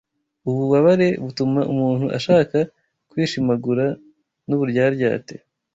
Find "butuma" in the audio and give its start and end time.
1.23-1.61